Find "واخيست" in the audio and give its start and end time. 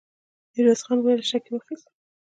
1.53-1.87